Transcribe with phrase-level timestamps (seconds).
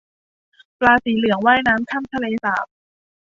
[0.79, 2.65] ปลาสีเหลืองว่ายน้ำข้ามทะเลสาบ